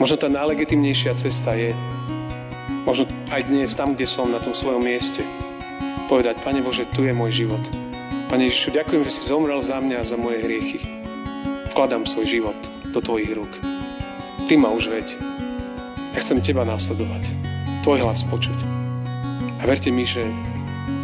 Možno 0.00 0.16
tá 0.16 0.32
najlegitimnejšia 0.32 1.12
cesta 1.12 1.52
je, 1.52 1.76
možno 2.88 3.04
aj 3.28 3.52
dnes, 3.52 3.76
tam, 3.76 3.92
kde 3.92 4.08
som, 4.08 4.32
na 4.32 4.40
tom 4.40 4.56
svojom 4.56 4.80
mieste, 4.80 5.20
povedať, 6.08 6.40
Pane 6.40 6.64
Bože, 6.64 6.88
tu 6.88 7.04
je 7.04 7.12
môj 7.12 7.44
život. 7.44 7.60
Pane 8.32 8.48
Ježišu, 8.48 8.80
ďakujem, 8.80 9.04
že 9.04 9.12
si 9.12 9.28
zomrel 9.28 9.60
za 9.60 9.76
mňa 9.76 10.00
a 10.00 10.08
za 10.08 10.16
moje 10.16 10.40
hriechy. 10.40 10.80
Vkladám 11.76 12.08
svoj 12.08 12.32
život 12.32 12.56
do 12.96 13.04
Tvojich 13.04 13.28
rúk. 13.36 13.52
Ty 14.48 14.56
ma 14.56 14.72
už 14.72 14.88
veď. 14.88 15.20
Ja 16.16 16.24
chcem 16.24 16.40
Teba 16.40 16.64
následovať. 16.64 17.28
Tvoj 17.84 18.00
hlas 18.00 18.24
počuť. 18.24 18.56
A 19.60 19.68
verte 19.68 19.92
mi, 19.92 20.08
že, 20.08 20.24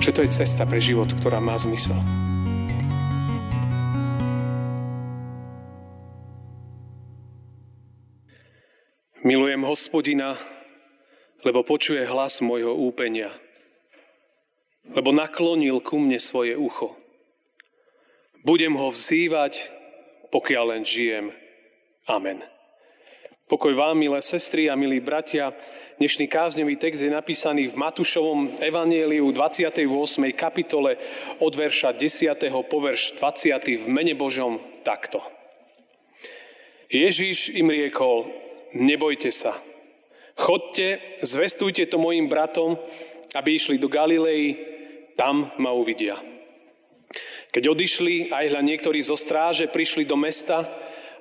že 0.00 0.08
to 0.08 0.24
je 0.24 0.32
cesta 0.32 0.64
pre 0.64 0.80
život, 0.80 1.12
ktorá 1.20 1.36
má 1.36 1.60
zmysel. 1.60 2.00
Milujem 9.26 9.66
hospodina, 9.66 10.38
lebo 11.42 11.66
počuje 11.66 12.06
hlas 12.06 12.38
môjho 12.38 12.78
úpenia. 12.78 13.34
Lebo 14.86 15.10
naklonil 15.10 15.82
ku 15.82 15.98
mne 15.98 16.14
svoje 16.22 16.54
ucho. 16.54 16.94
Budem 18.46 18.78
ho 18.78 18.86
vzývať, 18.86 19.66
pokiaľ 20.30 20.64
len 20.78 20.86
žijem. 20.86 21.34
Amen. 22.06 22.38
Pokoj 23.50 23.74
vám, 23.74 23.98
milé 23.98 24.22
sestry 24.22 24.70
a 24.70 24.78
milí 24.78 25.02
bratia. 25.02 25.50
Dnešný 25.98 26.30
kázňový 26.30 26.78
text 26.78 27.02
je 27.02 27.10
napísaný 27.10 27.66
v 27.66 27.82
Matúšovom 27.82 28.62
evanieliu 28.62 29.34
28. 29.34 29.90
kapitole 30.38 31.02
od 31.42 31.50
verša 31.50 31.98
10. 31.98 32.30
po 32.70 32.78
verš 32.78 33.18
20. 33.18 33.58
v 33.74 33.86
mene 33.90 34.14
Božom 34.14 34.62
takto. 34.86 35.18
Ježíš 36.86 37.50
im 37.58 37.74
riekol, 37.74 38.45
nebojte 38.76 39.32
sa. 39.32 39.56
Chodte, 40.36 41.00
zvestujte 41.24 41.88
to 41.88 41.96
mojim 41.96 42.28
bratom, 42.28 42.76
aby 43.32 43.56
išli 43.56 43.80
do 43.80 43.88
Galilei, 43.88 44.56
tam 45.16 45.48
ma 45.56 45.72
uvidia. 45.72 46.20
Keď 47.56 47.64
odišli, 47.72 48.28
aj 48.28 48.52
hľa 48.52 48.62
niektorí 48.62 49.00
zo 49.00 49.16
stráže 49.16 49.64
prišli 49.72 50.04
do 50.04 50.12
mesta 50.20 50.60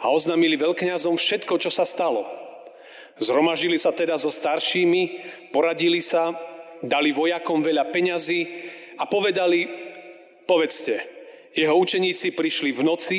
a 0.04 0.12
oznámili 0.12 0.60
veľkňazom 0.60 1.16
všetko, 1.16 1.56
čo 1.64 1.72
sa 1.72 1.88
stalo. 1.88 2.28
Zhromažili 3.16 3.80
sa 3.80 3.96
teda 3.96 4.20
so 4.20 4.28
staršími, 4.28 5.24
poradili 5.56 6.04
sa, 6.04 6.36
dali 6.84 7.16
vojakom 7.16 7.64
veľa 7.64 7.88
peňazí 7.88 8.44
a 9.00 9.08
povedali, 9.08 9.64
povedzte, 10.44 11.00
jeho 11.56 11.80
učeníci 11.80 12.36
prišli 12.36 12.76
v 12.76 12.82
noci 12.84 13.18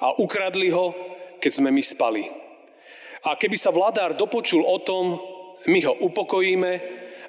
a 0.00 0.16
ukradli 0.16 0.72
ho, 0.72 0.96
keď 1.36 1.60
sme 1.60 1.68
my 1.68 1.82
spali. 1.84 2.43
A 3.24 3.40
keby 3.40 3.56
sa 3.56 3.72
vladár 3.72 4.12
dopočul 4.12 4.60
o 4.60 4.76
tom, 4.84 5.16
my 5.64 5.80
ho 5.88 5.96
upokojíme 5.96 6.72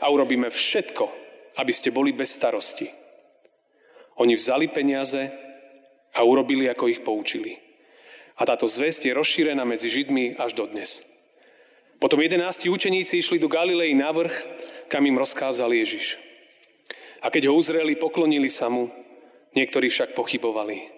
a 0.03 0.05
urobíme 0.11 0.51
všetko, 0.51 1.05
aby 1.55 1.71
ste 1.71 1.95
boli 1.95 2.11
bez 2.11 2.35
starosti. 2.35 2.91
Oni 4.19 4.35
vzali 4.35 4.67
peniaze 4.67 5.31
a 6.15 6.19
urobili, 6.23 6.67
ako 6.67 6.91
ich 6.91 6.99
poučili. 6.99 7.55
A 8.35 8.43
táto 8.43 8.67
zväzť 8.67 9.07
je 9.07 9.15
rozšírená 9.15 9.63
medzi 9.63 9.87
Židmi 9.87 10.35
až 10.35 10.59
do 10.59 10.67
dnes. 10.67 10.99
Potom 12.03 12.19
jedenácti 12.19 12.67
učeníci 12.67 13.23
išli 13.23 13.39
do 13.39 13.47
Galilei 13.47 13.95
na 13.95 14.11
vrch, 14.11 14.35
kam 14.91 15.07
im 15.07 15.15
rozkázal 15.15 15.71
Ježiš. 15.71 16.19
A 17.23 17.31
keď 17.31 17.47
ho 17.47 17.55
uzreli, 17.55 17.95
poklonili 17.95 18.51
sa 18.51 18.67
mu, 18.67 18.91
niektorí 19.55 19.87
však 19.87 20.11
pochybovali. 20.11 20.91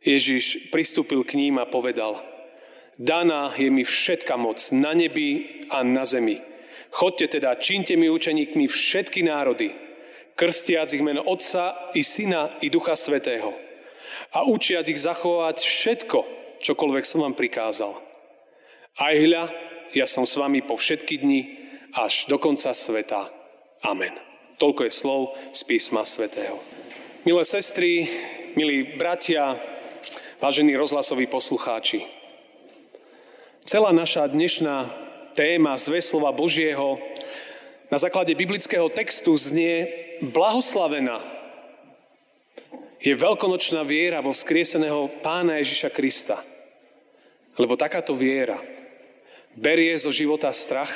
Ježiš 0.00 0.72
pristúpil 0.72 1.20
k 1.28 1.36
ním 1.36 1.60
a 1.60 1.68
povedal– 1.68 2.16
Daná 2.98 3.54
je 3.54 3.70
mi 3.70 3.86
všetka 3.86 4.34
moc 4.34 4.74
na 4.74 4.90
nebi 4.90 5.62
a 5.70 5.86
na 5.86 6.02
zemi. 6.02 6.42
Chodte 6.90 7.30
teda, 7.30 7.54
čínte 7.54 7.94
mi 7.94 8.10
učeníkmi 8.10 8.66
všetky 8.66 9.22
národy, 9.22 9.70
krstiac 10.34 10.90
ich 10.90 11.04
meno 11.04 11.22
Otca 11.22 11.94
i 11.94 12.02
Syna 12.02 12.58
i 12.58 12.66
Ducha 12.66 12.98
Svetého 12.98 13.54
a 14.34 14.42
učiac 14.42 14.88
ich 14.90 14.98
zachovať 14.98 15.62
všetko, 15.62 16.18
čokoľvek 16.58 17.04
som 17.06 17.22
vám 17.22 17.38
prikázal. 17.38 17.94
Aj 18.98 19.14
hľa, 19.14 19.46
ja 19.94 20.06
som 20.10 20.26
s 20.26 20.34
vami 20.34 20.66
po 20.66 20.74
všetky 20.74 21.22
dni 21.22 21.42
až 21.94 22.26
do 22.26 22.36
konca 22.36 22.74
sveta. 22.74 23.30
Amen. 23.86 24.12
Toľko 24.58 24.90
je 24.90 24.92
slov 24.92 25.38
z 25.54 25.60
písma 25.70 26.02
Svetého. 26.02 26.58
Milé 27.22 27.46
sestry, 27.46 28.10
milí 28.58 28.98
bratia, 28.98 29.54
vážení 30.42 30.74
rozhlasoví 30.74 31.30
poslucháči, 31.30 32.17
Celá 33.68 33.92
naša 33.92 34.24
dnešná 34.24 34.88
téma 35.36 35.76
Zveslova 35.76 36.32
Božieho 36.32 36.96
na 37.92 38.00
základe 38.00 38.32
biblického 38.32 38.88
textu 38.88 39.36
znie 39.36 39.92
blahoslavená. 40.24 41.20
Je 42.96 43.12
veľkonočná 43.12 43.84
viera 43.84 44.24
vo 44.24 44.32
vzkrieseného 44.32 45.12
pána 45.20 45.60
Ježiša 45.60 45.92
Krista. 45.92 46.40
Lebo 47.60 47.76
takáto 47.76 48.16
viera 48.16 48.56
berie 49.52 49.92
zo 50.00 50.16
života 50.16 50.48
strach, 50.48 50.88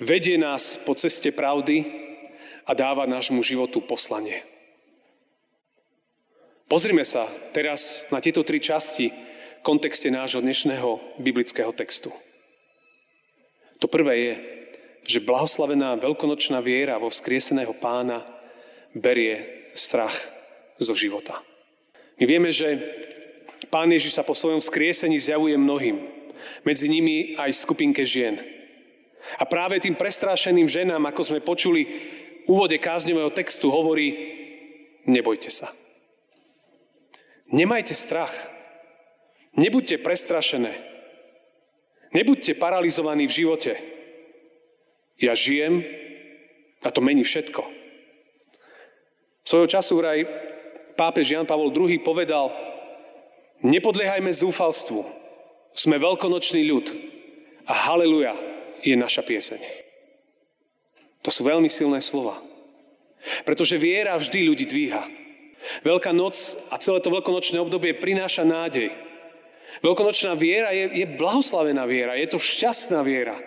vedie 0.00 0.40
nás 0.40 0.80
po 0.88 0.96
ceste 0.96 1.36
pravdy 1.36 1.84
a 2.64 2.72
dáva 2.72 3.04
nášmu 3.04 3.44
životu 3.44 3.84
poslanie. 3.84 4.40
Pozrime 6.64 7.04
sa 7.04 7.28
teraz 7.52 8.08
na 8.08 8.24
tieto 8.24 8.40
tri 8.40 8.56
časti 8.56 9.28
kontexte 9.68 10.08
nášho 10.08 10.40
dnešného 10.40 11.20
biblického 11.20 11.68
textu. 11.76 12.08
To 13.84 13.84
prvé 13.84 14.14
je, 14.16 14.34
že 15.04 15.20
blahoslavená 15.28 15.92
veľkonočná 16.00 16.56
viera 16.64 16.96
vo 16.96 17.12
vzkrieseného 17.12 17.76
pána 17.76 18.24
berie 18.96 19.68
strach 19.76 20.16
zo 20.80 20.96
života. 20.96 21.36
My 22.16 22.24
vieme, 22.24 22.48
že 22.48 22.80
pán 23.68 23.92
Ježiš 23.92 24.16
sa 24.16 24.24
po 24.24 24.32
svojom 24.32 24.64
skriesení 24.64 25.20
zjavuje 25.20 25.60
mnohým, 25.60 26.00
medzi 26.64 26.88
nimi 26.88 27.36
aj 27.36 27.60
skupinke 27.60 28.08
žien. 28.08 28.40
A 29.36 29.44
práve 29.44 29.84
tým 29.84 30.00
prestrášeným 30.00 30.64
ženám, 30.64 31.12
ako 31.12 31.28
sme 31.28 31.44
počuli 31.44 31.84
v 31.84 32.48
úvode 32.48 32.80
kázňového 32.80 33.28
textu, 33.36 33.68
hovorí, 33.68 34.16
nebojte 35.04 35.52
sa. 35.52 35.68
Nemajte 37.52 37.92
strach. 37.92 38.56
Nebuďte 39.56 40.02
prestrašené. 40.02 40.72
Nebuďte 42.12 42.56
paralizovaní 42.56 43.28
v 43.28 43.36
živote. 43.44 43.72
Ja 45.20 45.36
žijem 45.36 45.84
a 46.82 46.88
to 46.90 47.00
mení 47.00 47.24
všetko. 47.24 47.64
Svojho 49.44 49.68
času 49.68 49.96
vraj 49.96 50.28
pápež 50.94 51.32
Jan 51.32 51.48
Pavol 51.48 51.72
II 51.72 51.98
povedal, 52.04 52.52
nepodliehajme 53.64 54.28
zúfalstvu, 54.28 55.00
sme 55.72 55.96
veľkonočný 55.96 56.68
ľud 56.68 56.86
a 57.64 57.72
haleluja 57.88 58.36
je 58.84 58.94
naša 58.94 59.24
pieseň. 59.24 59.60
To 61.26 61.30
sú 61.34 61.42
veľmi 61.42 61.66
silné 61.66 61.98
slova. 61.98 62.38
Pretože 63.42 63.80
viera 63.80 64.14
vždy 64.14 64.46
ľudí 64.46 64.64
dvíha. 64.64 65.02
Veľká 65.82 66.14
noc 66.14 66.38
a 66.70 66.78
celé 66.78 67.02
to 67.02 67.10
veľkonočné 67.10 67.58
obdobie 67.58 67.98
prináša 67.98 68.46
nádej. 68.46 68.94
Veľkonočná 69.78 70.34
viera 70.34 70.74
je, 70.74 70.90
je 70.90 71.06
blahoslavená 71.06 71.86
viera, 71.86 72.18
je 72.18 72.28
to 72.30 72.38
šťastná 72.42 73.02
viera. 73.06 73.38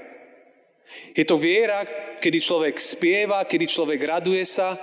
Je 1.12 1.28
to 1.28 1.36
viera, 1.36 1.84
kedy 2.20 2.40
človek 2.40 2.76
spieva, 2.80 3.44
kedy 3.44 3.68
človek 3.68 4.00
raduje 4.00 4.44
sa, 4.48 4.80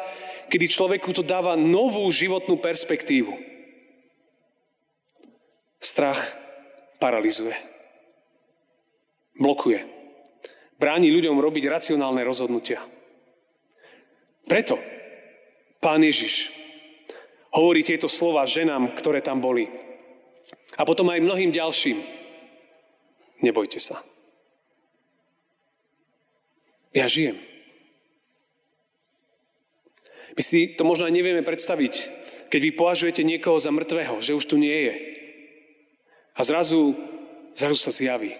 kedy 0.48 0.68
človeku 0.68 1.12
to 1.12 1.24
dáva 1.24 1.56
novú 1.56 2.04
životnú 2.12 2.60
perspektívu. 2.60 3.32
Strach 5.80 6.20
paralizuje. 7.00 7.54
Blokuje. 9.38 9.86
Bráni 10.76 11.14
ľuďom 11.14 11.38
robiť 11.38 11.64
racionálne 11.70 12.22
rozhodnutia. 12.26 12.82
Preto 14.48 14.80
pán 15.78 16.02
Ježiš 16.02 16.50
hovorí 17.54 17.86
tieto 17.86 18.10
slova 18.10 18.44
ženám, 18.48 18.96
ktoré 18.98 19.22
tam 19.22 19.38
boli. 19.38 19.87
A 20.78 20.86
potom 20.86 21.10
aj 21.10 21.18
mnohým 21.18 21.50
ďalším. 21.50 21.98
Nebojte 23.42 23.82
sa. 23.82 23.98
Ja 26.94 27.10
žijem. 27.10 27.36
My 30.38 30.42
si 30.46 30.78
to 30.78 30.86
možno 30.86 31.10
aj 31.10 31.14
nevieme 31.18 31.42
predstaviť, 31.42 31.94
keď 32.46 32.60
vy 32.62 32.70
považujete 32.78 33.26
niekoho 33.26 33.58
za 33.58 33.74
mŕtvého, 33.74 34.22
že 34.22 34.38
už 34.38 34.46
tu 34.46 34.54
nie 34.54 34.86
je. 34.86 34.94
A 36.38 36.46
zrazu, 36.46 36.94
zrazu 37.58 37.74
sa 37.74 37.90
zjaví. 37.90 38.38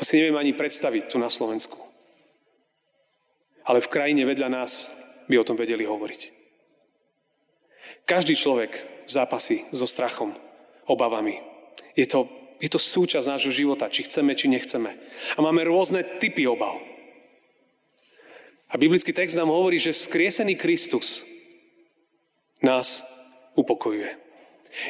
To 0.00 0.08
si 0.08 0.16
neviem 0.16 0.40
ani 0.40 0.56
predstaviť 0.56 1.12
tu 1.12 1.20
na 1.20 1.28
Slovensku. 1.28 1.76
Ale 3.68 3.84
v 3.84 3.92
krajine 3.92 4.24
vedľa 4.24 4.48
nás 4.48 4.88
by 5.28 5.36
o 5.36 5.46
tom 5.46 5.54
vedeli 5.60 5.84
hovoriť. 5.84 6.22
Každý 8.08 8.34
človek 8.34 9.04
zápasí 9.06 9.68
so 9.70 9.86
strachom, 9.86 10.34
obavami. 10.86 11.40
Je 11.96 12.06
to, 12.06 12.28
Je 12.62 12.70
to 12.70 12.78
súčasť 12.78 13.26
nášho 13.26 13.50
života, 13.50 13.90
či 13.90 14.06
chceme, 14.06 14.38
či 14.38 14.46
nechceme. 14.46 14.94
A 15.34 15.42
máme 15.42 15.66
rôzne 15.66 16.06
typy 16.22 16.46
obav. 16.46 16.78
A 18.70 18.78
biblický 18.78 19.10
text 19.10 19.34
nám 19.34 19.50
hovorí, 19.50 19.82
že 19.82 19.90
skriesený 19.90 20.54
Kristus 20.54 21.26
nás 22.62 23.02
upokojuje. 23.58 24.14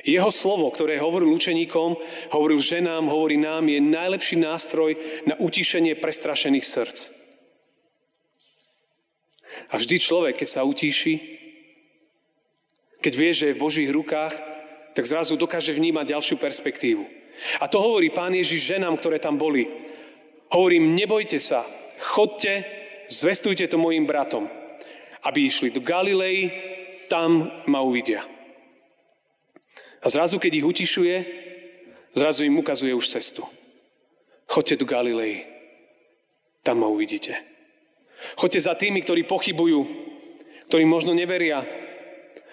Jeho 0.04 0.28
slovo, 0.28 0.68
ktoré 0.68 1.00
hovoril 1.00 1.32
učeníkom, 1.32 1.96
hovoril 2.36 2.60
ženám, 2.60 3.08
hovorí 3.08 3.40
nám, 3.40 3.64
je 3.66 3.80
najlepší 3.80 4.36
nástroj 4.36 4.92
na 5.24 5.40
utišenie 5.40 5.96
prestrašených 5.96 6.68
srdc. 6.68 6.98
A 9.72 9.80
vždy 9.80 9.96
človek, 9.96 10.44
keď 10.44 10.48
sa 10.60 10.68
utíši, 10.68 11.40
keď 13.00 13.12
vie, 13.16 13.30
že 13.32 13.44
je 13.50 13.56
v 13.56 13.62
Božích 13.64 13.90
rukách, 13.90 14.51
tak 14.92 15.08
zrazu 15.08 15.36
dokáže 15.36 15.72
vnímať 15.72 16.16
ďalšiu 16.16 16.36
perspektívu. 16.36 17.04
A 17.58 17.66
to 17.66 17.80
hovorí 17.80 18.12
pán 18.12 18.36
Ježiš 18.36 18.76
ženám, 18.76 19.00
ktoré 19.00 19.18
tam 19.18 19.40
boli. 19.40 19.66
Hovorím, 20.52 20.92
nebojte 20.92 21.40
sa, 21.40 21.64
chodte, 21.96 22.64
zvestujte 23.08 23.64
to 23.66 23.80
mojim 23.80 24.04
bratom, 24.04 24.46
aby 25.24 25.48
išli 25.48 25.72
do 25.72 25.80
Galilei, 25.80 26.52
tam 27.08 27.48
ma 27.64 27.80
uvidia. 27.80 28.20
A 30.02 30.06
zrazu, 30.12 30.36
keď 30.36 30.52
ich 30.60 30.66
utišuje, 30.66 31.16
zrazu 32.12 32.44
im 32.44 32.58
ukazuje 32.58 32.92
už 32.92 33.08
cestu. 33.08 33.46
Chodte 34.44 34.76
do 34.76 34.84
Galilei, 34.84 35.48
tam 36.60 36.84
ma 36.84 36.88
uvidíte. 36.92 37.32
Chodte 38.36 38.60
za 38.60 38.76
tými, 38.76 39.00
ktorí 39.00 39.24
pochybujú, 39.24 39.80
ktorí 40.68 40.84
možno 40.84 41.16
neveria 41.16 41.64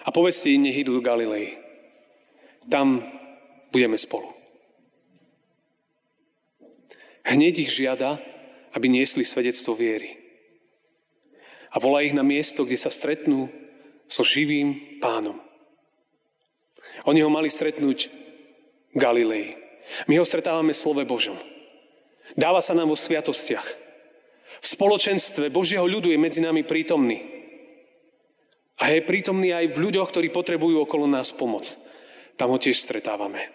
a 0.00 0.08
povedzte 0.08 0.48
im, 0.48 0.64
nech 0.64 0.80
idú 0.80 0.96
do 0.96 1.04
Galilei. 1.04 1.59
Tam 2.68 3.00
budeme 3.72 3.96
spolu. 3.96 4.28
Hneď 7.24 7.54
ich 7.62 7.70
žiada, 7.70 8.18
aby 8.74 8.90
niesli 8.90 9.22
svedectvo 9.22 9.78
viery. 9.78 10.18
A 11.70 11.78
volá 11.78 12.02
ich 12.02 12.14
na 12.14 12.26
miesto, 12.26 12.66
kde 12.66 12.78
sa 12.78 12.90
stretnú 12.90 13.46
so 14.10 14.26
živým 14.26 14.98
pánom. 14.98 15.38
Oni 17.06 17.22
ho 17.22 17.30
mali 17.30 17.46
stretnúť 17.46 18.10
v 18.90 18.96
Galilei. 18.98 19.54
My 20.10 20.18
ho 20.18 20.26
stretávame 20.26 20.74
v 20.74 20.80
slove 20.82 21.02
Božom. 21.06 21.38
Dáva 22.34 22.58
sa 22.58 22.74
nám 22.74 22.90
vo 22.90 22.98
sviatostiach. 22.98 23.66
V 24.60 24.66
spoločenstve 24.66 25.48
Božieho 25.48 25.86
ľudu 25.86 26.10
je 26.10 26.18
medzi 26.20 26.42
nami 26.42 26.66
prítomný. 26.66 27.22
A 28.80 28.92
je 28.92 29.06
prítomný 29.06 29.54
aj 29.54 29.72
v 29.72 29.82
ľuďoch, 29.88 30.08
ktorí 30.10 30.28
potrebujú 30.34 30.84
okolo 30.84 31.06
nás 31.06 31.32
pomoc. 31.32 31.68
Tam 32.40 32.48
ho 32.48 32.56
tiež 32.56 32.80
stretávame. 32.80 33.52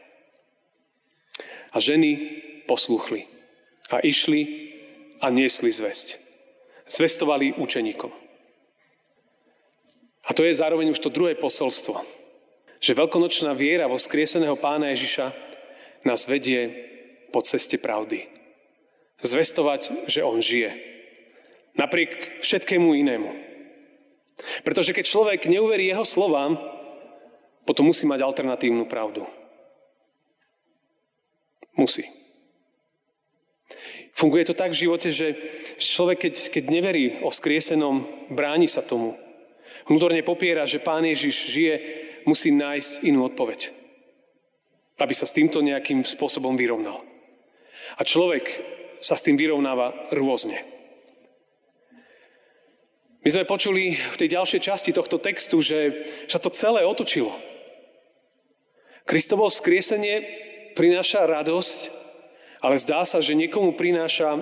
A 1.73 1.81
ženy 1.81 2.21
posluchli 2.69 3.25
a 3.89 3.97
išli 4.05 4.45
a 5.25 5.33
niesli 5.33 5.73
zväzť. 5.73 6.21
Zvestovali 6.85 7.57
učeníkom. 7.57 8.13
A 10.25 10.29
to 10.37 10.45
je 10.45 10.53
zároveň 10.53 10.93
už 10.93 11.01
to 11.01 11.09
druhé 11.09 11.33
posolstvo. 11.33 11.97
Že 12.77 13.01
veľkonočná 13.01 13.57
viera 13.57 13.89
vo 13.89 13.97
skrieseného 13.97 14.53
pána 14.53 14.93
Ježiša 14.93 15.33
nás 16.05 16.29
vedie 16.29 16.69
po 17.33 17.41
ceste 17.41 17.81
pravdy. 17.81 18.29
Zvestovať, 19.17 20.05
že 20.05 20.21
on 20.21 20.45
žije. 20.45 20.69
Napriek 21.73 22.37
všetkému 22.45 22.93
inému. 23.01 23.33
Pretože 24.61 24.93
keď 24.93 25.05
človek 25.09 25.49
neuverí 25.49 25.89
jeho 25.89 26.05
slovám, 26.05 26.74
potom 27.65 27.89
musí 27.89 28.05
mať 28.05 28.21
alternatívnu 28.21 28.85
pravdu. 28.85 29.25
Musí. 31.75 32.07
Funguje 34.15 34.47
to 34.47 34.55
tak 34.55 34.71
v 34.71 34.87
živote, 34.87 35.11
že 35.11 35.35
človek, 35.75 36.29
keď, 36.29 36.33
keď 36.55 36.63
neverí 36.71 37.19
o 37.19 37.33
skriesenom, 37.33 38.07
bráni 38.31 38.69
sa 38.69 38.79
tomu. 38.79 39.11
Vnútorne 39.91 40.23
popiera, 40.23 40.63
že 40.63 40.79
Pán 40.79 41.03
Ježiš 41.03 41.51
žije, 41.51 41.75
musí 42.23 42.55
nájsť 42.55 43.03
inú 43.03 43.27
odpoveď. 43.27 43.75
Aby 45.03 45.11
sa 45.11 45.27
s 45.27 45.35
týmto 45.35 45.59
nejakým 45.59 46.07
spôsobom 46.07 46.55
vyrovnal. 46.55 47.03
A 47.99 48.07
človek 48.07 48.63
sa 49.03 49.19
s 49.19 49.25
tým 49.27 49.35
vyrovnáva 49.35 49.91
rôzne. 50.15 50.63
My 53.25 53.29
sme 53.33 53.49
počuli 53.49 53.97
v 53.97 54.19
tej 54.21 54.37
ďalšej 54.37 54.61
časti 54.61 54.91
tohto 54.93 55.17
textu, 55.17 55.59
že 55.59 55.91
sa 56.29 56.39
to 56.39 56.53
celé 56.53 56.85
otočilo. 56.85 57.33
Kristovo 59.05 59.47
skriesenie 59.53 60.25
prináša 60.73 61.23
radosť 61.29 62.05
ale 62.65 62.81
zdá 62.81 63.05
sa, 63.05 63.21
že 63.21 63.37
niekomu 63.37 63.77
prináša 63.77 64.41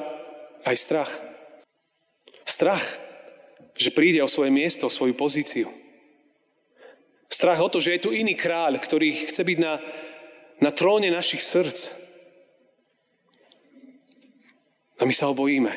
aj 0.63 0.75
strach. 0.79 1.11
Strach, 2.47 2.83
že 3.75 3.91
príde 3.91 4.23
o 4.23 4.31
svoje 4.31 4.47
miesto, 4.47 4.87
o 4.87 4.93
svoju 4.93 5.11
pozíciu. 5.11 5.67
Strach 7.27 7.59
o 7.59 7.67
to, 7.67 7.83
že 7.83 7.99
je 7.99 8.03
tu 8.07 8.09
iný 8.15 8.39
kráľ, 8.39 8.79
ktorý 8.79 9.27
chce 9.27 9.43
byť 9.43 9.57
na, 9.59 9.75
na 10.63 10.71
tróne 10.71 11.11
našich 11.11 11.43
srdc. 11.43 11.91
A 15.01 15.03
my 15.03 15.11
sa 15.11 15.27
ho 15.27 15.35
bojíme. 15.35 15.73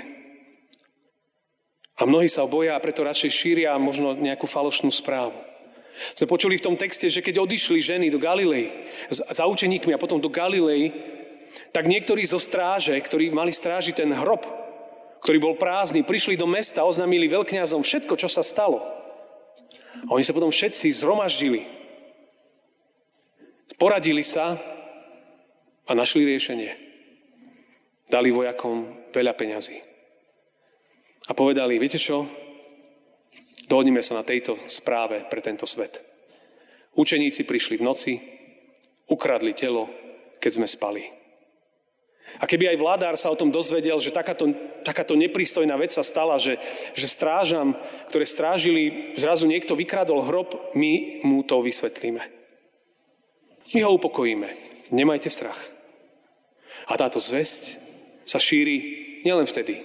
A 1.98 2.06
mnohí 2.06 2.30
sa 2.30 2.46
ho 2.46 2.48
boja 2.52 2.78
a 2.78 2.84
preto 2.84 3.02
radšej 3.02 3.32
šíria 3.34 3.74
možno 3.74 4.14
nejakú 4.14 4.46
falošnú 4.46 4.94
správu. 4.94 5.34
Sme 6.12 6.28
počuli 6.28 6.60
v 6.60 6.66
tom 6.66 6.76
texte, 6.76 7.08
že 7.08 7.24
keď 7.24 7.40
odišli 7.40 7.80
ženy 7.80 8.06
do 8.12 8.20
Galilei 8.20 8.72
za 9.08 9.44
učeníkmi 9.48 9.96
a 9.96 10.00
potom 10.00 10.20
do 10.20 10.28
Galilei, 10.28 10.92
tak 11.72 11.88
niektorí 11.88 12.24
zo 12.28 12.36
stráže, 12.36 12.92
ktorí 13.00 13.32
mali 13.32 13.52
strážiť 13.54 14.04
ten 14.04 14.10
hrob, 14.12 14.44
ktorý 15.24 15.38
bol 15.40 15.54
prázdny, 15.56 16.04
prišli 16.04 16.36
do 16.36 16.44
mesta 16.44 16.84
a 16.84 16.88
oznámili 16.88 17.32
veľkňazom 17.32 17.80
všetko, 17.80 18.14
čo 18.20 18.28
sa 18.28 18.44
stalo. 18.44 18.84
A 20.04 20.10
oni 20.12 20.24
sa 20.24 20.36
potom 20.36 20.52
všetci 20.52 20.92
zhromaždili. 21.00 21.64
Poradili 23.80 24.24
sa 24.24 24.56
a 25.86 25.90
našli 25.92 26.24
riešenie. 26.24 26.72
Dali 28.06 28.30
vojakom 28.30 29.08
veľa 29.12 29.32
peňazí. 29.34 29.76
A 31.26 31.34
povedali, 31.34 31.80
viete 31.80 31.98
čo? 31.98 32.45
Dohodnime 33.66 34.02
sa 34.02 34.18
na 34.18 34.24
tejto 34.26 34.54
správe 34.70 35.26
pre 35.26 35.42
tento 35.42 35.66
svet. 35.66 35.98
Učeníci 36.94 37.44
prišli 37.44 37.82
v 37.82 37.86
noci, 37.86 38.12
ukradli 39.10 39.52
telo, 39.52 39.90
keď 40.38 40.50
sme 40.54 40.66
spali. 40.70 41.02
A 42.36 42.44
keby 42.44 42.74
aj 42.74 42.80
vládár 42.82 43.14
sa 43.16 43.30
o 43.30 43.38
tom 43.38 43.54
dozvedel, 43.54 43.96
že 44.02 44.12
takáto, 44.12 44.50
takáto 44.82 45.14
neprístojná 45.16 45.78
vec 45.78 45.94
sa 45.94 46.02
stala, 46.02 46.36
že, 46.36 46.58
že 46.92 47.06
strážam, 47.08 47.78
ktoré 48.10 48.26
strážili, 48.26 49.14
zrazu 49.16 49.46
niekto 49.46 49.78
vykradol 49.78 50.26
hrob, 50.26 50.74
my 50.74 51.22
mu 51.24 51.46
to 51.46 51.62
vysvetlíme. 51.62 52.22
My 53.74 53.80
ho 53.82 53.94
upokojíme. 53.96 54.48
Nemajte 54.94 55.30
strach. 55.32 55.58
A 56.86 56.94
táto 56.94 57.18
zväzť 57.18 57.82
sa 58.22 58.38
šíri 58.38 58.78
nielen 59.26 59.46
vtedy, 59.46 59.82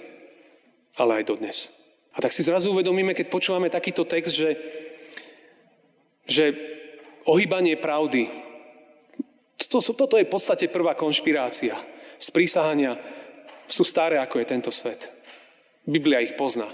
ale 0.98 1.22
aj 1.22 1.34
dodnes. 1.34 1.81
A 2.12 2.18
tak 2.20 2.32
si 2.32 2.44
zrazu 2.44 2.70
uvedomíme, 2.70 3.16
keď 3.16 3.26
počúvame 3.32 3.72
takýto 3.72 4.04
text, 4.04 4.36
že, 4.36 4.50
že 6.28 6.52
ohýbanie 7.24 7.80
pravdy, 7.80 8.28
toto, 9.56 9.80
toto 9.94 10.14
je 10.20 10.28
v 10.28 10.32
podstate 10.32 10.68
prvá 10.68 10.92
konšpirácia 10.92 11.72
z 12.22 12.28
prísahania 12.30 12.94
sú 13.66 13.82
staré, 13.82 14.22
ako 14.22 14.38
je 14.38 14.46
tento 14.46 14.70
svet. 14.70 15.10
Biblia 15.82 16.22
ich 16.22 16.38
pozná. 16.38 16.70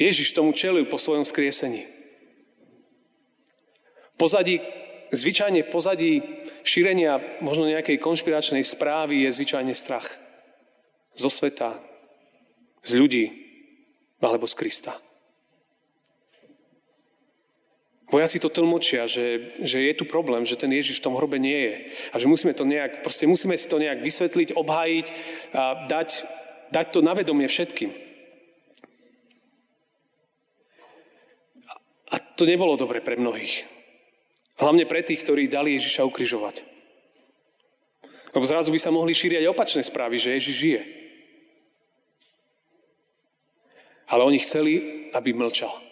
Ježiš 0.00 0.32
tomu 0.32 0.56
čelil 0.56 0.88
po 0.88 0.96
svojom 0.96 1.28
skriesení. 1.28 1.84
V 4.14 4.16
pozadí, 4.16 4.64
zvyčajne 5.12 5.68
v 5.68 5.70
pozadí 5.70 6.12
šírenia 6.64 7.20
možno 7.44 7.68
nejakej 7.68 8.00
konšpiračnej 8.00 8.64
správy 8.64 9.28
je 9.28 9.36
zvyčajne 9.36 9.76
strach. 9.76 10.08
Zo 11.14 11.28
sveta, 11.28 11.76
z 12.82 12.96
ľudí 12.96 13.43
alebo 14.26 14.48
z 14.48 14.54
Krista. 14.56 14.96
Vojaci 18.14 18.38
to 18.38 18.46
tlmočia, 18.46 19.10
že, 19.10 19.58
že 19.58 19.90
je 19.90 19.94
tu 19.98 20.06
problém, 20.06 20.46
že 20.46 20.54
ten 20.54 20.70
Ježiš 20.70 21.02
v 21.02 21.04
tom 21.10 21.18
hrobe 21.18 21.34
nie 21.40 21.56
je. 21.56 21.74
A 22.14 22.22
že 22.22 22.30
musíme 22.30 22.54
to 22.54 22.62
nejak, 22.62 23.02
musíme 23.02 23.58
si 23.58 23.66
to 23.66 23.82
nejak 23.82 24.06
vysvetliť, 24.06 24.54
obhájiť 24.54 25.06
a 25.50 25.90
dať, 25.90 26.08
dať 26.70 26.86
to 26.94 27.00
na 27.02 27.10
vedomie 27.18 27.50
všetkým. 27.50 27.90
A 32.14 32.22
to 32.38 32.46
nebolo 32.46 32.78
dobre 32.78 33.02
pre 33.02 33.18
mnohých. 33.18 33.66
Hlavne 34.62 34.86
pre 34.86 35.02
tých, 35.02 35.26
ktorí 35.26 35.50
dali 35.50 35.74
Ježiša 35.74 36.06
ukrižovať. 36.06 36.62
Lebo 38.30 38.46
zrazu 38.46 38.70
by 38.70 38.78
sa 38.78 38.94
mohli 38.94 39.10
šíriť 39.10 39.42
aj 39.42 39.50
opačné 39.50 39.82
správy, 39.82 40.22
že 40.22 40.38
Ježiš 40.38 40.54
žije. 40.54 40.82
Ale 44.08 44.24
oni 44.24 44.38
chceli, 44.38 44.72
aby 45.12 45.32
mlčal 45.32 45.84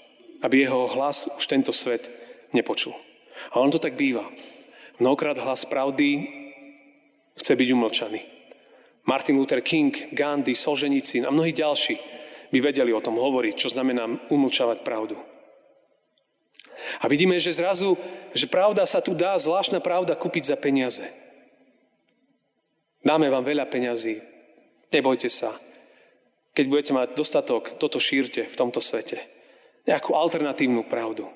aby 0.43 0.67
jeho 0.67 0.87
hlas 0.91 1.31
už 1.39 1.47
tento 1.47 1.71
svet 1.73 2.11
nepočul. 2.51 2.93
A 3.55 3.63
on 3.63 3.71
to 3.71 3.79
tak 3.79 3.95
býva. 3.95 4.27
Mnohokrát 4.99 5.39
hlas 5.39 5.65
pravdy 5.65 6.29
chce 7.39 7.53
byť 7.57 7.69
umlčaný. 7.73 8.21
Martin 9.07 9.39
Luther 9.39 9.63
King, 9.63 10.15
Gandhi, 10.15 10.55
Solženicin 10.55 11.27
a 11.27 11.35
mnohí 11.35 11.51
ďalší 11.55 11.99
by 12.53 12.59
vedeli 12.61 12.93
o 12.93 13.03
tom 13.03 13.19
hovoriť, 13.19 13.55
čo 13.57 13.73
znamená 13.73 14.07
umlčavať 14.31 14.85
pravdu. 14.87 15.17
A 17.01 17.07
vidíme, 17.07 17.39
že 17.39 17.55
zrazu, 17.55 17.95
že 18.35 18.51
pravda 18.51 18.83
sa 18.87 18.99
tu 18.99 19.15
dá, 19.15 19.39
zvláštna 19.39 19.79
pravda, 19.79 20.19
kúpiť 20.19 20.55
za 20.55 20.57
peniaze. 20.59 21.03
Dáme 23.03 23.31
vám 23.31 23.43
veľa 23.43 23.67
peňazí. 23.67 24.23
Nebojte 24.91 25.31
sa. 25.31 25.55
Keď 26.53 26.65
budete 26.69 26.93
mať 26.93 27.17
dostatok, 27.17 27.81
toto 27.81 27.97
šírte 27.97 28.45
v 28.45 28.59
tomto 28.59 28.81
svete. 28.85 29.21
Nejakú 29.89 30.13
alternatívnu 30.13 30.85
pravdu. 30.85 31.27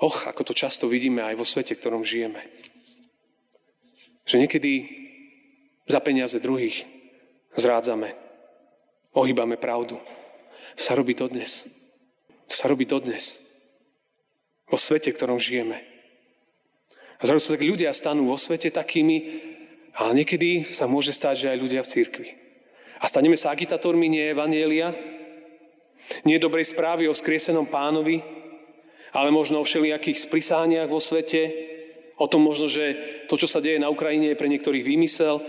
Och, 0.00 0.24
ako 0.24 0.48
to 0.48 0.54
často 0.56 0.88
vidíme 0.88 1.20
aj 1.20 1.36
vo 1.36 1.44
svete, 1.44 1.76
ktorom 1.76 2.00
žijeme. 2.00 2.40
Že 4.24 4.48
niekedy 4.48 4.72
za 5.84 6.00
peniaze 6.00 6.40
druhých 6.40 6.88
zrádzame, 7.60 8.16
ohýbame 9.12 9.60
pravdu. 9.60 10.00
Sa 10.72 10.96
robí 10.96 11.12
to 11.12 11.28
dnes. 11.28 11.68
Sa 12.48 12.72
robí 12.72 12.88
to 12.88 12.96
dnes. 12.96 13.36
Vo 14.72 14.80
svete, 14.80 15.12
v 15.12 15.18
ktorom 15.20 15.36
žijeme. 15.36 15.76
A 17.20 17.28
zrazu 17.28 17.44
sa 17.44 17.52
tak 17.60 17.68
ľudia 17.68 17.92
stanú 17.92 18.32
vo 18.32 18.40
svete 18.40 18.72
takými, 18.72 19.44
ale 19.96 20.22
niekedy 20.22 20.62
sa 20.66 20.86
môže 20.86 21.10
stať, 21.10 21.46
že 21.46 21.50
aj 21.50 21.58
ľudia 21.58 21.82
v 21.82 21.90
cirkvi. 21.90 22.28
A 23.00 23.08
staneme 23.08 23.34
sa 23.34 23.50
agitátormi 23.50 24.06
nie 24.12 24.30
Evanielia, 24.30 24.92
nie 26.24 26.36
dobrej 26.36 26.70
správy 26.74 27.08
o 27.08 27.14
skriesenom 27.16 27.70
pánovi, 27.70 28.20
ale 29.10 29.34
možno 29.34 29.60
o 29.60 29.66
všelijakých 29.66 30.26
sprisániach 30.28 30.90
vo 30.90 31.02
svete, 31.02 31.50
o 32.20 32.26
tom 32.28 32.44
možno, 32.44 32.68
že 32.68 32.94
to, 33.26 33.40
čo 33.40 33.48
sa 33.48 33.64
deje 33.64 33.80
na 33.80 33.88
Ukrajine, 33.88 34.30
je 34.30 34.38
pre 34.38 34.52
niektorých 34.52 34.84
výmysel. 34.84 35.40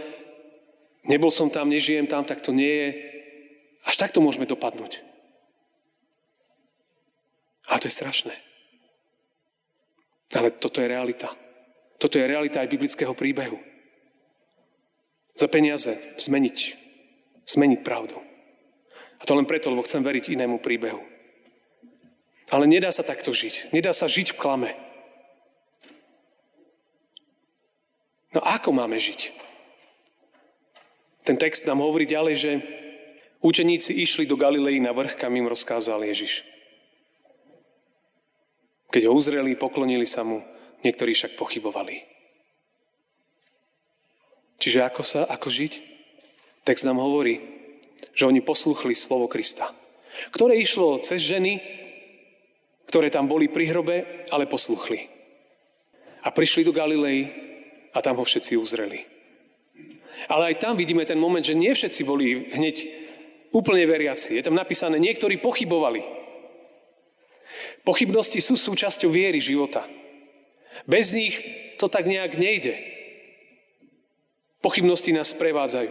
Nebol 1.06 1.34
som 1.34 1.52
tam, 1.52 1.68
nežijem 1.68 2.08
tam, 2.08 2.24
tak 2.24 2.40
to 2.40 2.56
nie 2.56 2.72
je. 2.72 2.90
Až 3.86 3.96
takto 3.98 4.24
môžeme 4.24 4.48
dopadnúť. 4.48 5.04
A 7.68 7.78
to 7.82 7.90
je 7.90 7.98
strašné. 7.98 8.34
Ale 10.32 10.56
toto 10.56 10.80
je 10.80 10.88
realita. 10.88 11.28
Toto 12.00 12.16
je 12.16 12.26
realita 12.26 12.64
aj 12.64 12.72
biblického 12.72 13.12
príbehu. 13.12 13.71
Za 15.36 15.48
peniaze 15.48 15.96
zmeniť, 16.20 16.58
zmeniť 17.48 17.80
pravdu. 17.82 18.20
A 19.22 19.24
to 19.24 19.38
len 19.38 19.46
preto, 19.46 19.70
lebo 19.70 19.86
chcem 19.86 20.02
veriť 20.02 20.34
inému 20.34 20.60
príbehu. 20.60 21.00
Ale 22.52 22.68
nedá 22.68 22.92
sa 22.92 23.06
takto 23.06 23.32
žiť. 23.32 23.72
Nedá 23.72 23.96
sa 23.96 24.12
žiť 24.12 24.36
v 24.36 24.40
klame. 24.42 24.70
No 28.36 28.44
ako 28.44 28.76
máme 28.76 29.00
žiť? 29.00 29.32
Ten 31.24 31.38
text 31.40 31.64
nám 31.64 31.80
hovorí 31.80 32.10
ďalej, 32.10 32.36
že 32.36 32.52
učeníci 33.40 33.94
išli 33.94 34.28
do 34.28 34.36
Galilei 34.36 34.82
na 34.84 34.92
vrch, 34.92 35.16
kam 35.16 35.38
im 35.38 35.48
rozkázal 35.48 36.02
Ježiš. 36.04 36.44
Keď 38.92 39.08
ho 39.08 39.16
uzreli, 39.16 39.56
poklonili 39.56 40.04
sa 40.04 40.28
mu, 40.28 40.44
niektorí 40.84 41.16
však 41.16 41.40
pochybovali. 41.40 42.11
Čiže 44.62 44.86
ako 44.86 45.02
sa, 45.02 45.26
ako 45.26 45.50
žiť? 45.50 45.74
Text 46.62 46.86
nám 46.86 47.02
hovorí, 47.02 47.42
že 48.14 48.30
oni 48.30 48.46
posluchli 48.46 48.94
slovo 48.94 49.26
Krista, 49.26 49.66
ktoré 50.30 50.62
išlo 50.62 51.02
cez 51.02 51.26
ženy, 51.26 51.58
ktoré 52.86 53.10
tam 53.10 53.26
boli 53.26 53.50
pri 53.50 53.74
hrobe, 53.74 54.30
ale 54.30 54.46
posluchli. 54.46 55.10
A 56.22 56.30
prišli 56.30 56.62
do 56.62 56.70
Galilei 56.70 57.34
a 57.90 57.98
tam 58.06 58.22
ho 58.22 58.26
všetci 58.28 58.54
uzreli. 58.54 59.02
Ale 60.30 60.54
aj 60.54 60.62
tam 60.62 60.78
vidíme 60.78 61.02
ten 61.10 61.18
moment, 61.18 61.42
že 61.42 61.58
nie 61.58 61.74
všetci 61.74 62.06
boli 62.06 62.54
hneď 62.54 62.86
úplne 63.50 63.82
veriaci. 63.90 64.38
Je 64.38 64.46
tam 64.46 64.54
napísané, 64.54 65.02
niektorí 65.02 65.42
pochybovali. 65.42 66.06
Pochybnosti 67.82 68.38
sú 68.38 68.54
súčasťou 68.54 69.10
viery 69.10 69.42
života. 69.42 69.82
Bez 70.86 71.18
nich 71.18 71.42
to 71.82 71.90
tak 71.90 72.06
nejak 72.06 72.38
nejde. 72.38 72.91
Pochybnosti 74.62 75.10
nás 75.10 75.34
prevádzajú. 75.34 75.90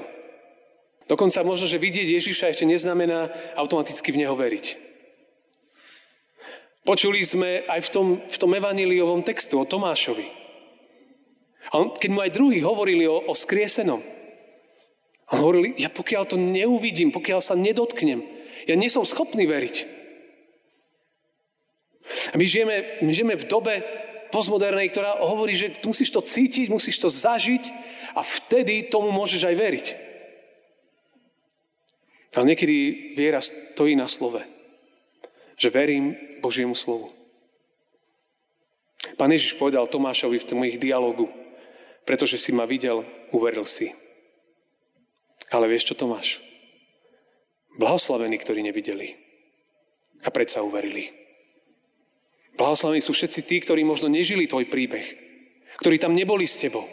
Dokonca 1.11 1.43
možno, 1.43 1.67
že 1.67 1.83
vidieť 1.83 2.07
Ježiša 2.07 2.55
ešte 2.55 2.63
neznamená 2.71 3.35
automaticky 3.59 4.15
v 4.15 4.23
Neho 4.23 4.35
veriť. 4.39 4.79
Počuli 6.87 7.21
sme 7.27 7.67
aj 7.67 7.81
v 7.83 7.91
tom, 7.91 8.07
v 8.23 8.37
tom 8.39 8.51
evaníliovom 8.55 9.27
textu 9.27 9.59
o 9.59 9.67
Tomášovi. 9.67 10.27
A 11.71 11.83
on, 11.83 11.95
keď 11.95 12.11
mu 12.15 12.23
aj 12.23 12.35
druhí 12.35 12.63
hovorili 12.63 13.11
o, 13.11 13.19
o 13.27 13.35
skriesenom, 13.35 14.01
hovorili, 15.35 15.75
ja 15.79 15.91
pokiaľ 15.91 16.23
to 16.31 16.37
neuvidím, 16.39 17.11
pokiaľ 17.15 17.41
sa 17.43 17.55
nedotknem, 17.59 18.23
ja 18.67 18.75
nie 18.79 18.91
som 18.91 19.07
schopný 19.07 19.47
veriť. 19.47 19.77
A 22.33 22.35
my 22.39 22.45
žijeme, 22.47 23.03
my 23.03 23.11
žijeme 23.11 23.35
v 23.39 23.49
dobe 23.51 23.75
postmodernej, 24.35 24.91
ktorá 24.91 25.23
hovorí, 25.23 25.55
že 25.55 25.75
musíš 25.87 26.11
to 26.11 26.23
cítiť, 26.23 26.71
musíš 26.71 27.03
to 27.03 27.11
zažiť 27.11 27.65
a 28.15 28.21
vtedy 28.21 28.91
tomu 28.91 29.11
môžeš 29.15 29.47
aj 29.51 29.57
veriť. 29.57 29.87
Ale 32.35 32.55
niekedy 32.55 32.77
viera 33.19 33.43
stojí 33.43 33.99
na 33.99 34.07
slove 34.07 34.43
že 35.61 35.69
verím 35.69 36.17
Božiemu 36.41 36.73
slovu. 36.73 37.13
Pán 39.21 39.29
Ježiš 39.29 39.61
povedal 39.61 39.85
Tomášovi 39.85 40.41
v 40.41 40.49
tom 40.49 40.65
ich 40.65 40.81
dialogu, 40.81 41.29
pretože 42.09 42.41
si 42.41 42.49
ma 42.49 42.65
videl, 42.65 43.05
uveril 43.29 43.69
si. 43.69 43.93
Ale 45.53 45.69
vieš 45.69 45.93
čo, 45.93 45.95
Tomáš? 46.01 46.41
Blahoslavení, 47.77 48.41
ktorí 48.41 48.65
nevideli 48.65 49.21
a 50.25 50.33
predsa 50.33 50.65
uverili. 50.65 51.13
Blahoslavení 52.57 53.05
sú 53.05 53.13
všetci 53.13 53.41
tí, 53.45 53.61
ktorí 53.61 53.85
možno 53.85 54.09
nežili 54.09 54.49
tvoj 54.49 54.65
príbeh, 54.69 55.07
ktorí 55.77 56.01
tam 56.01 56.17
neboli 56.17 56.49
s 56.49 56.57
tebou. 56.57 56.89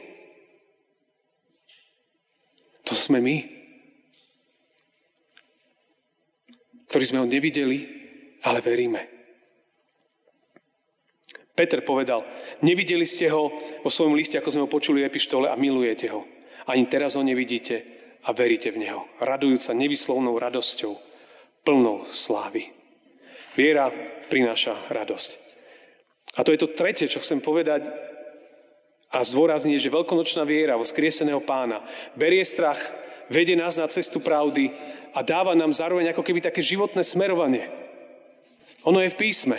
To 2.88 2.94
sme 2.96 3.20
my, 3.20 3.36
ktorí 6.88 7.04
sme 7.04 7.20
ho 7.20 7.28
nevideli 7.28 7.98
ale 8.48 8.64
veríme. 8.64 9.02
Peter 11.58 11.82
povedal, 11.82 12.22
nevideli 12.62 13.04
ste 13.04 13.34
ho 13.34 13.50
vo 13.82 13.90
svojom 13.90 14.14
liste, 14.14 14.38
ako 14.38 14.54
sme 14.54 14.64
ho 14.64 14.70
počuli 14.70 15.02
v 15.02 15.10
epištole 15.10 15.50
a 15.50 15.58
milujete 15.58 16.08
ho. 16.14 16.22
Ani 16.70 16.86
teraz 16.86 17.18
ho 17.18 17.24
nevidíte 17.26 17.82
a 18.24 18.32
veríte 18.32 18.70
v 18.70 18.86
neho. 18.86 19.10
Radujúca 19.18 19.74
nevyslovnou 19.74 20.38
radosťou, 20.38 20.94
plnou 21.66 22.06
slávy. 22.06 22.70
Viera 23.58 23.90
prináša 24.30 24.78
radosť. 24.94 25.30
A 26.38 26.46
to 26.46 26.54
je 26.54 26.62
to 26.62 26.78
tretie, 26.78 27.10
čo 27.10 27.18
chcem 27.26 27.42
povedať 27.42 27.90
a 29.18 29.26
zdôrazniť, 29.26 29.82
že 29.82 29.90
veľkonočná 29.90 30.46
viera 30.46 30.78
vo 30.78 30.86
skrieseného 30.86 31.42
pána 31.42 31.82
berie 32.14 32.46
strach, 32.46 32.78
vedie 33.34 33.58
nás 33.58 33.74
na 33.74 33.90
cestu 33.90 34.22
pravdy 34.22 34.70
a 35.18 35.26
dáva 35.26 35.58
nám 35.58 35.74
zároveň 35.74 36.14
ako 36.14 36.22
keby 36.22 36.46
také 36.46 36.62
životné 36.62 37.02
smerovanie. 37.02 37.66
Ono 38.86 39.02
je 39.02 39.10
v 39.10 39.18
písme. 39.18 39.58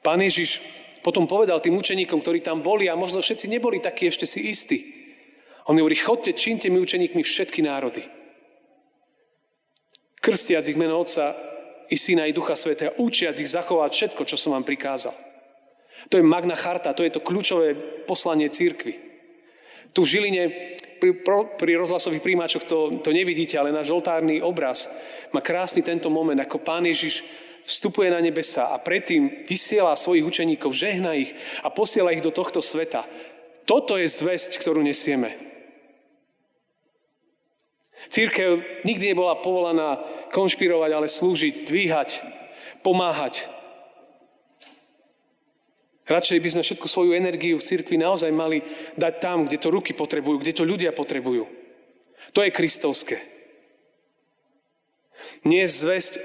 Pán 0.00 0.24
Ježiš 0.24 0.64
potom 1.04 1.28
povedal 1.28 1.60
tým 1.60 1.76
učeníkom, 1.76 2.24
ktorí 2.24 2.40
tam 2.40 2.64
boli 2.64 2.88
a 2.88 2.96
možno 2.96 3.20
všetci 3.20 3.52
neboli 3.52 3.84
takí 3.84 4.08
ešte 4.08 4.24
si 4.24 4.48
istí. 4.48 4.78
On 5.68 5.76
hovorí, 5.76 5.94
chodte, 5.94 6.32
čínte 6.32 6.72
mi 6.72 6.80
učeníkmi 6.80 7.20
všetky 7.20 7.60
národy. 7.62 8.02
Krstiac 10.18 10.64
ich 10.66 10.78
meno 10.78 10.98
Otca 10.98 11.36
i 11.92 12.00
Syna 12.00 12.26
i 12.26 12.32
Ducha 12.32 12.56
Svetého, 12.56 12.96
učiac 12.96 13.36
ich 13.36 13.52
zachovať 13.52 13.90
všetko, 13.92 14.22
čo 14.24 14.40
som 14.40 14.56
vám 14.56 14.64
prikázal. 14.64 15.31
To 16.10 16.18
je 16.18 16.24
Magna 16.24 16.58
Charta, 16.58 16.96
to 16.96 17.06
je 17.06 17.14
to 17.14 17.22
kľúčové 17.22 17.74
poslanie 18.08 18.50
církvy. 18.50 18.94
Tu 19.92 20.00
v 20.02 20.10
Žiline 20.10 20.42
pri, 21.02 21.10
pri 21.58 21.72
rozhlasových 21.76 22.22
príjimačoch 22.22 22.64
to, 22.64 22.78
to 23.02 23.10
nevidíte, 23.10 23.58
ale 23.58 23.74
náš 23.74 23.90
oltárny 23.90 24.38
obraz 24.38 24.86
má 25.34 25.42
krásny 25.42 25.82
tento 25.82 26.08
moment, 26.08 26.38
ako 26.38 26.62
Pán 26.62 26.86
Ježiš 26.86 27.26
vstupuje 27.66 28.10
na 28.10 28.18
nebesa 28.18 28.70
a 28.70 28.78
predtým 28.78 29.46
vysiela 29.46 29.98
svojich 29.98 30.26
učeníkov, 30.26 30.74
žehna 30.74 31.14
ich 31.14 31.30
a 31.62 31.70
posiela 31.70 32.10
ich 32.10 32.22
do 32.22 32.34
tohto 32.34 32.58
sveta. 32.62 33.06
Toto 33.66 33.94
je 33.94 34.10
zväzť, 34.10 34.58
ktorú 34.58 34.82
nesieme. 34.82 35.30
Církev 38.10 38.82
nikdy 38.82 39.14
nebola 39.14 39.38
povolaná 39.38 40.02
konšpirovať, 40.34 40.90
ale 40.90 41.08
slúžiť, 41.08 41.64
dvíhať, 41.64 42.10
pomáhať, 42.82 43.46
Radšej 46.02 46.42
by 46.42 46.48
sme 46.50 46.62
všetku 46.66 46.86
svoju 46.90 47.14
energiu 47.14 47.62
v 47.62 47.66
cirkvi 47.66 47.94
naozaj 47.94 48.34
mali 48.34 48.58
dať 48.98 49.14
tam, 49.22 49.46
kde 49.46 49.62
to 49.62 49.70
ruky 49.70 49.94
potrebujú, 49.94 50.42
kde 50.42 50.56
to 50.58 50.66
ľudia 50.66 50.90
potrebujú. 50.90 51.46
To 52.34 52.42
je 52.42 52.50
kristovské. 52.50 53.22
Nie 55.46 55.70
zväzť, 55.70 56.18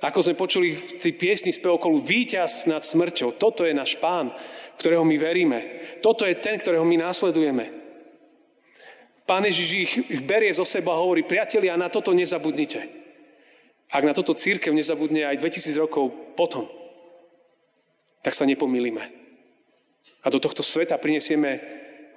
ako 0.00 0.18
sme 0.24 0.40
počuli 0.40 0.72
v 0.72 0.96
tej 0.96 1.12
piesni 1.12 1.52
spev 1.52 1.76
okolo, 1.76 2.00
víťaz 2.00 2.64
nad 2.64 2.80
smrťou. 2.80 3.36
Toto 3.36 3.68
je 3.68 3.76
náš 3.76 4.00
pán, 4.00 4.32
ktorého 4.80 5.04
my 5.04 5.16
veríme. 5.20 5.58
Toto 6.00 6.24
je 6.24 6.38
ten, 6.38 6.56
ktorého 6.56 6.86
my 6.86 6.96
následujeme. 6.96 7.68
Pán 9.28 9.44
Ježiš 9.44 9.68
ich, 9.76 9.92
ich 10.08 10.22
berie 10.24 10.48
zo 10.56 10.64
seba 10.64 10.96
a 10.96 11.02
hovorí, 11.04 11.20
priatelia, 11.20 11.76
na 11.76 11.92
toto 11.92 12.16
nezabudnite. 12.16 12.80
Ak 13.92 14.04
na 14.04 14.16
toto 14.16 14.32
církev 14.32 14.72
nezabudne 14.72 15.28
aj 15.28 15.36
2000 15.36 15.76
rokov 15.84 16.12
potom, 16.32 16.64
tak 18.24 18.32
sa 18.32 18.48
nepomýlime. 18.48 19.17
A 20.28 20.34
do 20.34 20.36
tohto 20.36 20.60
sveta 20.60 21.00
prinesieme 21.00 21.56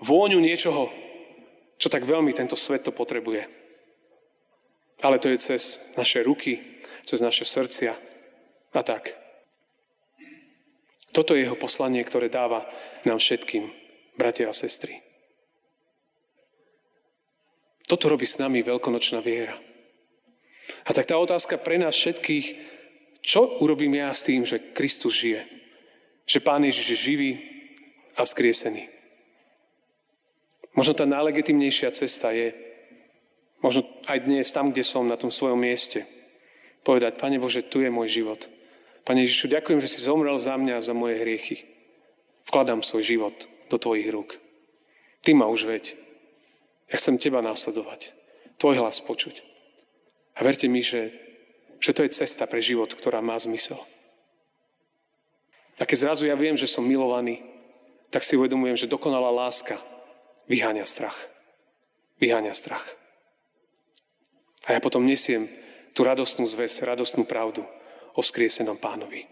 vôňu 0.03 0.43
niečoho, 0.43 0.91
čo 1.79 1.87
tak 1.87 2.03
veľmi 2.03 2.35
tento 2.35 2.59
svet 2.59 2.83
to 2.83 2.91
potrebuje. 2.91 3.47
Ale 4.99 5.15
to 5.15 5.31
je 5.31 5.39
cez 5.39 5.79
naše 5.95 6.19
ruky, 6.19 6.59
cez 7.07 7.23
naše 7.23 7.47
srdcia 7.47 7.95
a 8.75 8.81
tak. 8.83 9.15
Toto 11.15 11.39
je 11.39 11.47
jeho 11.47 11.55
poslanie, 11.55 12.03
ktoré 12.03 12.27
dáva 12.27 12.67
nám 13.07 13.15
všetkým, 13.15 13.71
bratia 14.19 14.51
a 14.51 14.55
sestry. 14.55 14.99
Toto 17.87 18.11
robí 18.11 18.27
s 18.27 18.43
nami 18.43 18.59
veľkonočná 18.59 19.23
viera. 19.23 19.55
A 20.83 20.91
tak 20.91 21.07
tá 21.07 21.15
otázka 21.15 21.63
pre 21.63 21.79
nás 21.79 21.95
všetkých, 21.95 22.47
čo 23.23 23.63
urobím 23.63 24.03
ja 24.03 24.11
s 24.11 24.27
tým, 24.27 24.43
že 24.43 24.75
Kristus 24.75 25.15
žije? 25.15 25.47
Že 26.27 26.39
Pán 26.43 26.67
Ježiš 26.67 26.91
je 26.91 26.99
živý 26.99 27.31
a 28.15 28.25
skriesený. 28.25 28.87
Možno 30.71 30.95
tá 30.95 31.03
najlegitimnejšia 31.03 31.91
cesta 31.91 32.31
je, 32.31 32.55
možno 33.59 33.83
aj 34.07 34.23
dnes, 34.23 34.47
tam, 34.55 34.71
kde 34.71 34.83
som, 34.87 35.03
na 35.03 35.19
tom 35.19 35.27
svojom 35.27 35.59
mieste, 35.59 36.07
povedať, 36.87 37.19
Pane 37.19 37.37
Bože, 37.37 37.67
tu 37.67 37.83
je 37.83 37.91
môj 37.91 38.07
život. 38.07 38.47
Pane 39.03 39.27
Ježišu, 39.27 39.51
ďakujem, 39.51 39.83
že 39.83 39.91
si 39.91 39.99
zomrel 40.05 40.37
za 40.39 40.55
mňa 40.55 40.79
a 40.79 40.85
za 40.85 40.95
moje 40.95 41.19
hriechy. 41.19 41.67
Vkladám 42.47 42.81
svoj 42.81 43.03
život 43.03 43.35
do 43.69 43.77
Tvojich 43.77 44.09
rúk. 44.09 44.39
Ty 45.21 45.37
ma 45.37 45.45
už 45.51 45.69
veď. 45.69 45.93
Ja 46.89 46.97
chcem 46.97 47.21
teba 47.21 47.43
následovať. 47.43 48.15
Tvoj 48.57 48.81
hlas 48.81 49.03
počuť. 49.03 49.41
A 50.37 50.47
verte 50.47 50.65
mi, 50.71 50.81
že, 50.81 51.11
že 51.77 51.93
to 51.93 52.01
je 52.05 52.15
cesta 52.15 52.47
pre 52.47 52.63
život, 52.63 52.89
ktorá 52.93 53.19
má 53.19 53.37
zmysel. 53.37 53.77
A 55.77 55.85
keď 55.85 56.09
zrazu 56.09 56.29
ja 56.29 56.37
viem, 56.37 56.53
že 56.53 56.69
som 56.69 56.85
milovaný, 56.85 57.41
tak 58.11 58.27
si 58.27 58.35
uvedomujem, 58.35 58.75
že 58.75 58.91
dokonalá 58.91 59.31
láska 59.31 59.79
vyháňa 60.51 60.83
strach. 60.83 61.15
Vyháňa 62.19 62.51
strach. 62.51 62.83
A 64.67 64.77
ja 64.77 64.79
potom 64.83 65.07
nesiem 65.07 65.49
tú 65.95 66.03
radostnú 66.03 66.45
zväzť, 66.45 66.85
radostnú 66.85 67.25
pravdu 67.25 67.65
o 68.13 68.21
skriesenom 68.21 68.77
pánovi. 68.77 69.25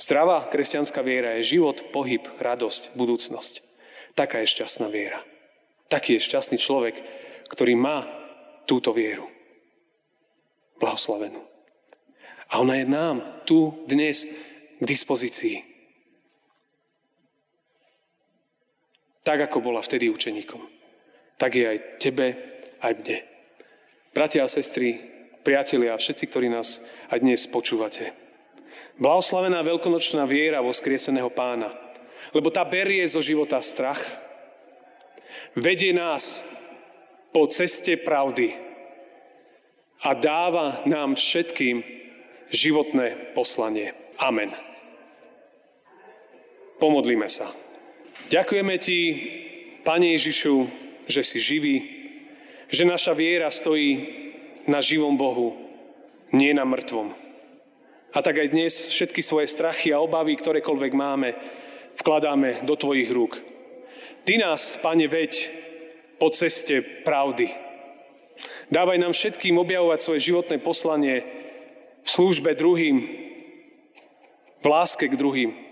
Zdravá 0.00 0.48
kresťanská 0.48 1.00
viera 1.04 1.36
je 1.38 1.56
život, 1.56 1.92
pohyb, 1.92 2.24
radosť, 2.40 2.96
budúcnosť. 2.98 3.64
Taká 4.16 4.42
je 4.42 4.48
šťastná 4.48 4.88
viera. 4.88 5.20
Taký 5.92 6.16
je 6.16 6.26
šťastný 6.26 6.56
človek, 6.56 6.98
ktorý 7.52 7.78
má 7.78 8.02
túto 8.66 8.90
vieru. 8.90 9.28
Blahoslavenú. 10.80 11.40
A 12.50 12.60
ona 12.60 12.80
je 12.80 12.86
nám 12.88 13.44
tu 13.46 13.86
dnes 13.86 14.24
k 14.80 14.84
dispozícii. 14.84 15.75
Tak, 19.26 19.50
ako 19.50 19.58
bola 19.58 19.82
vtedy 19.82 20.06
učeníkom. 20.06 20.62
Tak 21.34 21.50
je 21.50 21.66
aj 21.66 21.78
tebe, 21.98 22.26
aj 22.78 22.94
mne. 22.94 23.18
Bratia 24.14 24.46
a 24.46 24.48
sestry, 24.48 24.94
priatelia 25.42 25.98
a 25.98 26.00
všetci, 26.00 26.30
ktorí 26.30 26.46
nás 26.46 26.86
aj 27.10 27.26
dnes 27.26 27.42
počúvate. 27.50 28.14
Blahoslavená 29.02 29.66
veľkonočná 29.66 30.22
viera 30.30 30.62
vo 30.62 30.70
skrieseného 30.70 31.26
pána. 31.34 31.74
Lebo 32.30 32.54
tá 32.54 32.62
berie 32.62 33.02
zo 33.10 33.18
života 33.18 33.58
strach, 33.58 33.98
vedie 35.58 35.90
nás 35.90 36.46
po 37.34 37.50
ceste 37.50 37.98
pravdy 37.98 38.54
a 40.06 40.14
dáva 40.14 40.86
nám 40.86 41.18
všetkým 41.18 41.82
životné 42.54 43.34
poslanie. 43.34 43.90
Amen. 44.22 44.54
Pomodlíme 46.78 47.26
sa. 47.26 47.65
Ďakujeme 48.26 48.74
Ti, 48.82 48.98
Pane 49.86 50.18
Ježišu, 50.18 50.66
že 51.06 51.22
si 51.22 51.38
živý, 51.38 51.76
že 52.66 52.82
naša 52.82 53.14
viera 53.14 53.46
stojí 53.46 54.02
na 54.66 54.82
živom 54.82 55.14
Bohu, 55.14 55.54
nie 56.34 56.50
na 56.50 56.66
mŕtvom. 56.66 57.14
A 58.10 58.18
tak 58.18 58.42
aj 58.42 58.50
dnes 58.50 58.90
všetky 58.90 59.22
svoje 59.22 59.46
strachy 59.46 59.94
a 59.94 60.02
obavy, 60.02 60.34
ktorékoľvek 60.34 60.92
máme, 60.98 61.38
vkladáme 62.02 62.66
do 62.66 62.74
Tvojich 62.74 63.14
rúk. 63.14 63.38
Ty 64.26 64.42
nás, 64.42 64.74
Pane, 64.82 65.06
veď 65.06 65.46
po 66.18 66.26
ceste 66.34 66.82
pravdy. 67.06 67.46
Dávaj 68.74 68.98
nám 69.06 69.14
všetkým 69.14 69.54
objavovať 69.54 70.02
svoje 70.02 70.34
životné 70.34 70.58
poslanie 70.58 71.22
v 72.02 72.08
službe 72.10 72.58
druhým, 72.58 73.06
v 74.58 74.66
láske 74.66 75.06
k 75.06 75.14
druhým. 75.14 75.65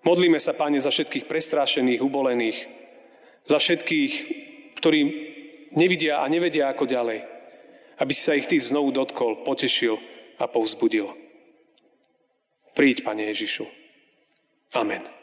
Modlíme 0.00 0.40
sa, 0.40 0.56
Pane, 0.56 0.80
za 0.80 0.88
všetkých 0.88 1.28
prestrášených, 1.28 2.00
ubolených, 2.00 2.58
za 3.44 3.60
všetkých, 3.60 4.12
ktorí 4.80 5.00
nevidia 5.76 6.24
a 6.24 6.30
nevedia 6.32 6.72
ako 6.72 6.88
ďalej. 6.88 7.20
Aby 8.00 8.12
si 8.16 8.24
sa 8.24 8.32
ich 8.32 8.48
Ty 8.48 8.56
znovu 8.56 8.96
dotkol, 8.96 9.44
potešil 9.44 10.00
a 10.40 10.48
povzbudil. 10.48 11.12
Príď, 12.72 13.04
Pane 13.04 13.28
Ježišu. 13.28 13.68
Amen. 14.72 15.19